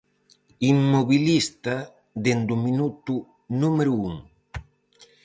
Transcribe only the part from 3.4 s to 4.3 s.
número un.